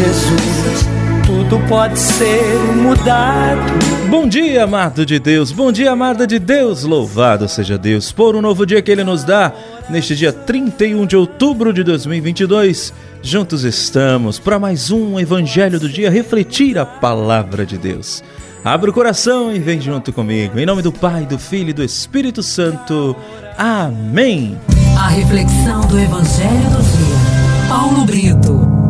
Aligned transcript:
Jesus, 0.00 0.88
tudo 1.26 1.60
pode 1.68 1.98
ser 1.98 2.58
mudado. 2.74 3.60
Bom 4.08 4.26
dia, 4.26 4.64
amado 4.64 5.04
de 5.04 5.18
Deus, 5.18 5.52
bom 5.52 5.70
dia, 5.70 5.92
amada 5.92 6.26
de 6.26 6.38
Deus, 6.38 6.84
louvado 6.84 7.46
seja 7.46 7.76
Deus 7.76 8.10
por 8.10 8.34
um 8.34 8.40
novo 8.40 8.64
dia 8.64 8.80
que 8.80 8.90
Ele 8.90 9.04
nos 9.04 9.24
dá, 9.24 9.52
neste 9.90 10.16
dia 10.16 10.32
31 10.32 11.04
de 11.04 11.16
outubro 11.16 11.70
de 11.70 11.84
2022. 11.84 12.94
Juntos 13.20 13.62
estamos 13.62 14.38
para 14.38 14.58
mais 14.58 14.90
um 14.90 15.20
Evangelho 15.20 15.78
do 15.78 15.86
Dia, 15.86 16.10
refletir 16.10 16.78
a 16.78 16.86
palavra 16.86 17.66
de 17.66 17.76
Deus. 17.76 18.24
Abra 18.64 18.88
o 18.88 18.94
coração 18.94 19.54
e 19.54 19.58
vem 19.58 19.82
junto 19.82 20.14
comigo. 20.14 20.58
Em 20.58 20.64
nome 20.64 20.80
do 20.80 20.92
Pai, 20.92 21.26
do 21.26 21.38
Filho 21.38 21.70
e 21.70 21.74
do 21.74 21.84
Espírito 21.84 22.42
Santo. 22.42 23.14
Amém. 23.58 24.58
A 24.98 25.08
reflexão 25.08 25.82
do 25.82 25.98
Evangelho 25.98 26.70
do 26.70 26.82
Dia. 26.82 27.68
Paulo 27.68 28.06
Brito. 28.06 28.80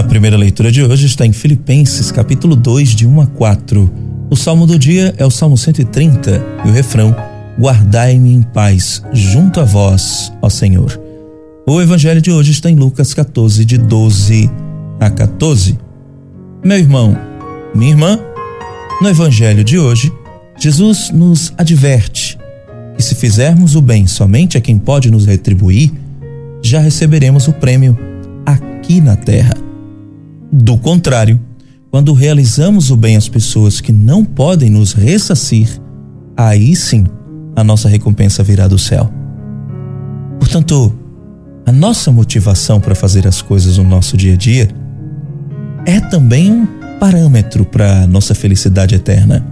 A 0.00 0.02
primeira 0.02 0.34
leitura 0.34 0.72
de 0.72 0.82
hoje 0.82 1.04
está 1.04 1.26
em 1.26 1.32
Filipenses, 1.32 2.10
capítulo 2.10 2.56
2, 2.56 2.88
de 2.96 3.06
1 3.06 3.20
a 3.20 3.26
4. 3.26 3.90
O 4.30 4.34
salmo 4.34 4.66
do 4.66 4.78
dia 4.78 5.14
é 5.18 5.26
o 5.26 5.30
Salmo 5.30 5.58
130 5.58 6.42
e 6.64 6.68
o 6.70 6.72
refrão: 6.72 7.14
Guardai-me 7.60 8.32
em 8.32 8.40
paz 8.40 9.02
junto 9.12 9.60
a 9.60 9.64
vós, 9.64 10.32
ó 10.40 10.48
Senhor. 10.48 10.98
O 11.68 11.82
evangelho 11.82 12.22
de 12.22 12.32
hoje 12.32 12.50
está 12.50 12.70
em 12.70 12.76
Lucas 12.76 13.12
14, 13.12 13.62
de 13.62 13.76
12 13.76 14.50
a 14.98 15.10
14. 15.10 15.78
Meu 16.64 16.78
irmão, 16.78 17.14
minha 17.74 17.90
irmã, 17.90 18.18
no 19.02 19.08
evangelho 19.10 19.62
de 19.62 19.78
hoje, 19.78 20.10
Jesus 20.58 21.10
nos 21.10 21.52
adverte 21.58 22.38
que 22.96 23.02
se 23.02 23.14
fizermos 23.14 23.76
o 23.76 23.82
bem 23.82 24.06
somente 24.06 24.56
a 24.56 24.62
quem 24.62 24.78
pode 24.78 25.10
nos 25.10 25.26
retribuir, 25.26 25.92
já 26.62 26.80
receberemos 26.80 27.48
o 27.48 27.52
prêmio 27.52 27.98
aqui 28.46 29.02
na 29.02 29.14
terra. 29.14 29.69
Do 30.52 30.76
contrário, 30.76 31.40
quando 31.90 32.12
realizamos 32.12 32.90
o 32.90 32.96
bem 32.96 33.16
às 33.16 33.28
pessoas 33.28 33.80
que 33.80 33.92
não 33.92 34.24
podem 34.24 34.70
nos 34.70 34.92
ressarcir, 34.92 35.80
aí 36.36 36.74
sim 36.74 37.06
a 37.54 37.62
nossa 37.62 37.88
recompensa 37.88 38.42
virá 38.42 38.66
do 38.66 38.78
céu. 38.78 39.10
Portanto, 40.38 40.92
a 41.66 41.72
nossa 41.72 42.10
motivação 42.10 42.80
para 42.80 42.94
fazer 42.94 43.26
as 43.28 43.40
coisas 43.40 43.78
no 43.78 43.84
nosso 43.84 44.16
dia 44.16 44.34
a 44.34 44.36
dia 44.36 44.68
é 45.86 46.00
também 46.00 46.50
um 46.50 46.66
parâmetro 46.98 47.64
para 47.64 48.06
nossa 48.06 48.34
felicidade 48.34 48.94
eterna. 48.94 49.46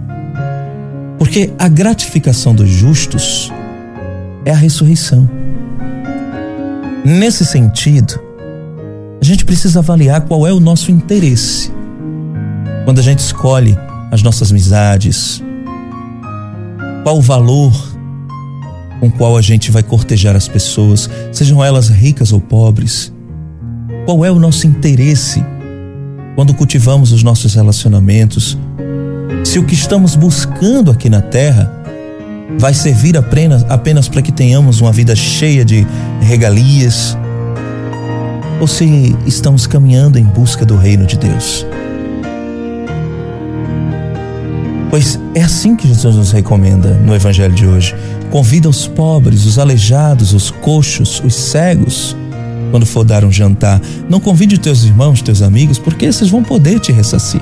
Porque 1.17 1.51
a 1.57 1.67
gratificação 1.67 2.53
dos 2.53 2.69
justos 2.69 3.51
é 4.45 4.51
a 4.51 4.55
ressurreição. 4.55 5.29
Nesse 7.05 7.45
sentido, 7.45 8.19
gente 9.29 9.45
precisa 9.45 9.79
avaliar 9.79 10.21
qual 10.21 10.45
é 10.47 10.51
o 10.51 10.59
nosso 10.59 10.91
interesse. 10.91 11.71
Quando 12.83 12.99
a 12.99 13.03
gente 13.03 13.19
escolhe 13.19 13.77
as 14.11 14.23
nossas 14.23 14.49
amizades, 14.49 15.43
qual 17.03 17.17
o 17.17 17.21
valor 17.21 17.71
com 18.99 19.09
qual 19.09 19.37
a 19.37 19.41
gente 19.41 19.71
vai 19.71 19.83
cortejar 19.83 20.35
as 20.35 20.47
pessoas, 20.47 21.09
sejam 21.31 21.63
elas 21.63 21.89
ricas 21.89 22.33
ou 22.33 22.41
pobres? 22.41 23.13
Qual 24.05 24.25
é 24.25 24.31
o 24.31 24.39
nosso 24.39 24.65
interesse 24.65 25.45
quando 26.35 26.53
cultivamos 26.53 27.11
os 27.11 27.21
nossos 27.21 27.53
relacionamentos? 27.53 28.57
Se 29.43 29.59
o 29.59 29.63
que 29.63 29.75
estamos 29.75 30.15
buscando 30.15 30.91
aqui 30.91 31.07
na 31.07 31.21
terra 31.21 31.71
vai 32.57 32.73
servir 32.73 33.15
apenas, 33.15 33.63
apenas 33.69 34.09
para 34.09 34.23
que 34.23 34.31
tenhamos 34.31 34.81
uma 34.81 34.91
vida 34.91 35.15
cheia 35.15 35.63
de 35.63 35.85
regalias, 36.19 37.15
ou 38.59 38.67
se 38.67 39.15
estamos 39.25 39.65
caminhando 39.65 40.17
em 40.17 40.23
busca 40.23 40.65
do 40.65 40.75
reino 40.75 41.05
de 41.05 41.17
Deus? 41.17 41.65
Pois 44.89 45.19
é 45.35 45.43
assim 45.43 45.75
que 45.75 45.87
Jesus 45.87 46.15
nos 46.15 46.31
recomenda 46.31 46.95
no 46.95 47.13
Evangelho 47.13 47.53
de 47.53 47.65
hoje. 47.65 47.95
Convida 48.31 48.67
os 48.67 48.87
pobres, 48.87 49.45
os 49.45 49.59
aleijados, 49.59 50.33
os 50.33 50.49
coxos, 50.49 51.21
os 51.23 51.35
cegos, 51.35 52.17
quando 52.71 52.85
for 52.85 53.03
dar 53.03 53.23
um 53.23 53.31
jantar. 53.31 53.79
Não 54.09 54.19
convide 54.19 54.57
teus 54.57 54.83
irmãos, 54.83 55.21
teus 55.21 55.41
amigos, 55.41 55.77
porque 55.77 56.05
esses 56.05 56.29
vão 56.29 56.43
poder 56.43 56.79
te 56.79 56.91
ressarcir, 56.91 57.41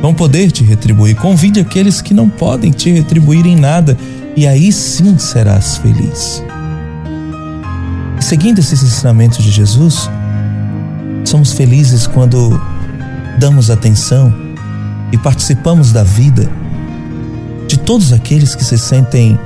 vão 0.00 0.14
poder 0.14 0.50
te 0.50 0.64
retribuir. 0.64 1.16
Convide 1.16 1.60
aqueles 1.60 2.00
que 2.00 2.14
não 2.14 2.28
podem 2.30 2.70
te 2.70 2.90
retribuir 2.90 3.46
em 3.46 3.56
nada, 3.56 3.96
e 4.34 4.46
aí 4.46 4.72
sim 4.72 5.18
serás 5.18 5.76
feliz. 5.76 6.42
Seguindo 8.20 8.58
esses 8.58 8.82
ensinamentos 8.82 9.44
de 9.44 9.50
Jesus, 9.50 10.08
somos 11.24 11.52
felizes 11.52 12.06
quando 12.06 12.60
damos 13.38 13.70
atenção 13.70 14.32
e 15.12 15.18
participamos 15.18 15.92
da 15.92 16.02
vida 16.02 16.50
de 17.66 17.78
todos 17.78 18.12
aqueles 18.12 18.54
que 18.54 18.64
se 18.64 18.76
sentem 18.76 19.38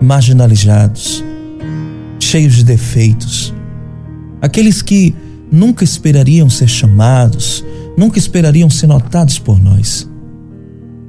marginalizados, 0.00 1.24
cheios 2.18 2.56
de 2.56 2.64
defeitos, 2.64 3.54
aqueles 4.40 4.82
que 4.82 5.14
nunca 5.50 5.84
esperariam 5.84 6.50
ser 6.50 6.68
chamados, 6.68 7.64
nunca 7.96 8.18
esperariam 8.18 8.68
ser 8.68 8.86
notados 8.86 9.38
por 9.38 9.60
nós, 9.60 10.08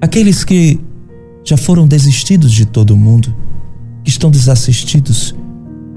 aqueles 0.02 0.44
que 0.44 0.80
já 1.44 1.58
foram 1.58 1.88
desistidos 1.88 2.52
de 2.52 2.66
todo 2.66 2.96
mundo, 2.96 3.36
que 4.04 4.10
estão 4.10 4.30
desassistidos, 4.30 5.36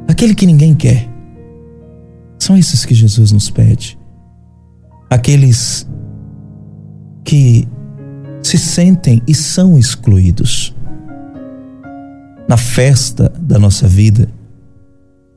aquele 0.08 0.34
que 0.34 0.46
ninguém 0.46 0.74
quer. 0.74 1.08
São 2.38 2.56
esses 2.56 2.84
que 2.84 2.94
Jesus 2.94 3.30
nos 3.30 3.50
pede. 3.50 4.01
Aqueles 5.12 5.86
que 7.22 7.68
se 8.42 8.56
sentem 8.56 9.20
e 9.28 9.34
são 9.34 9.78
excluídos. 9.78 10.74
Na 12.48 12.56
festa 12.56 13.30
da 13.38 13.58
nossa 13.58 13.86
vida, 13.86 14.26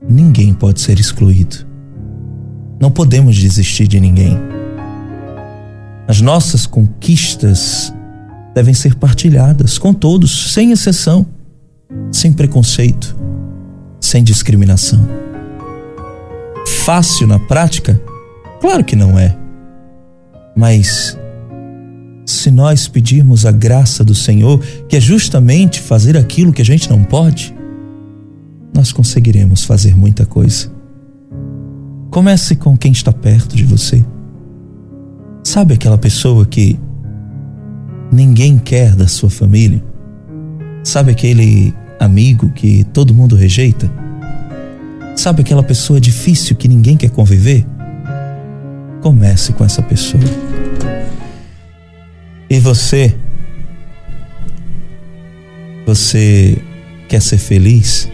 ninguém 0.07 0.53
pode 0.53 0.79
ser 0.79 0.97
excluído. 0.97 1.67
Não 2.79 2.89
podemos 2.89 3.35
desistir 3.35 3.85
de 3.85 3.99
ninguém. 3.99 4.37
As 6.07 6.21
nossas 6.21 6.65
conquistas 6.65 7.93
devem 8.53 8.73
ser 8.73 8.95
partilhadas 8.95 9.77
com 9.77 9.93
todos, 9.93 10.53
sem 10.53 10.71
exceção, 10.71 11.25
sem 12.13 12.31
preconceito, 12.31 13.13
sem 13.99 14.23
discriminação. 14.23 15.05
Fácil 16.85 17.27
na 17.27 17.39
prática? 17.39 18.01
Claro 18.61 18.81
que 18.81 18.95
não 18.95 19.19
é. 19.19 19.43
Mas 20.55 21.17
se 22.25 22.49
nós 22.49 22.87
pedirmos 22.87 23.45
a 23.45 23.51
graça 23.51 24.03
do 24.03 24.15
Senhor, 24.15 24.59
que 24.87 24.95
é 24.95 24.99
justamente 24.99 25.81
fazer 25.81 26.17
aquilo 26.17 26.53
que 26.53 26.61
a 26.61 26.65
gente 26.65 26.89
não 26.89 27.03
pode, 27.03 27.53
nós 28.73 28.91
conseguiremos 28.91 29.63
fazer 29.63 29.95
muita 29.95 30.25
coisa. 30.25 30.71
Comece 32.09 32.55
com 32.55 32.77
quem 32.77 32.91
está 32.91 33.11
perto 33.11 33.55
de 33.55 33.63
você. 33.63 34.03
Sabe 35.43 35.73
aquela 35.73 35.97
pessoa 35.97 36.45
que 36.45 36.79
ninguém 38.11 38.57
quer 38.57 38.95
da 38.95 39.07
sua 39.07 39.29
família? 39.29 39.83
Sabe 40.83 41.11
aquele 41.11 41.73
amigo 41.99 42.49
que 42.51 42.83
todo 42.85 43.13
mundo 43.13 43.35
rejeita? 43.35 43.91
Sabe 45.15 45.41
aquela 45.41 45.63
pessoa 45.63 45.99
difícil 45.99 46.55
que 46.55 46.67
ninguém 46.67 46.97
quer 46.97 47.09
conviver? 47.09 47.65
Comece 49.05 49.53
com 49.53 49.63
essa 49.63 49.83
pessoa. 49.83 50.23
E 52.49 52.59
você? 52.59 53.13
Você 55.85 56.57
quer 57.07 57.21
ser 57.21 57.37
feliz? 57.37 58.09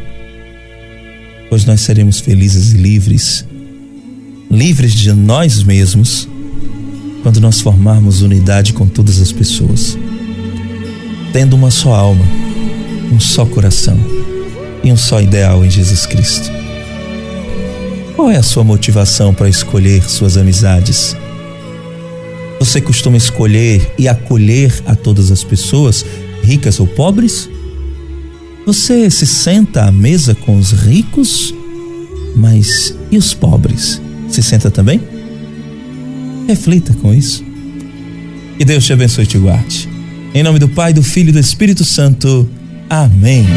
Pois 1.50 1.63
nós 1.63 1.80
seremos 1.80 2.19
felizes 2.19 2.74
e 2.74 2.77
livres, 2.77 3.45
livres 4.51 4.92
de 4.92 5.13
nós 5.13 5.63
mesmos, 5.63 6.27
quando 7.24 7.39
nós 7.39 7.62
formarmos 7.62 8.21
unidade 8.21 8.74
com 8.74 8.86
todas 8.86 9.21
as 9.21 9.31
pessoas, 9.31 9.98
tendo 11.31 11.56
uma 11.56 11.71
só 11.71 11.95
alma, 11.95 12.25
um 13.10 13.18
só 13.18 13.45
coração 13.45 13.98
e 14.83 14.92
um 14.92 14.98
só 14.98 15.21
ideal 15.21 15.63
em 15.63 15.69
Jesus 15.69 16.06
Cristo. 16.06 16.61
Qual 18.21 18.29
é 18.29 18.38
a 18.38 18.44
sua 18.44 18.63
motivação 18.63 19.33
para 19.33 19.50
escolher 19.50 20.07
suas 20.07 20.38
amizades? 20.38 21.18
Você 22.59 22.79
costuma 22.79 23.18
escolher 23.18 23.95
e 23.97 24.07
acolher 24.07 24.71
a 24.85 24.94
todas 24.94 25.31
as 25.31 25.44
pessoas, 25.44 26.06
ricas 26.44 26.79
ou 26.79 26.85
pobres? 26.85 27.50
Você 28.63 29.09
se 29.09 29.25
senta 29.25 29.85
à 29.85 29.91
mesa 29.91 30.35
com 30.35 30.56
os 30.56 30.71
ricos, 30.71 31.51
mas 32.35 32.95
e 33.09 33.18
os 33.18 33.33
pobres? 33.33 34.00
Se 34.29 34.44
senta 34.44 34.69
também? 34.69 35.01
Reflita 36.47 36.94
com 37.01 37.12
isso. 37.12 37.44
Que 38.56 38.63
Deus 38.63 38.85
te 38.85 38.94
abençoe 38.94 39.24
e 39.24 39.27
te 39.27 39.39
guarde. 39.39 39.89
Em 40.31 40.44
nome 40.44 40.59
do 40.59 40.69
Pai, 40.69 40.94
do 40.94 41.01
Filho 41.01 41.29
e 41.29 41.33
do 41.33 41.39
Espírito 41.39 41.83
Santo. 41.83 42.47
Amém. 42.88 43.47